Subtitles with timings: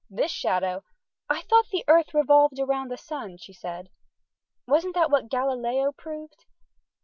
[0.09, 0.83] This shadow"
[1.29, 3.89] "I thought the earth revolved round the sun," she said.
[4.65, 6.45] "Wasn't that what Galileo proved?"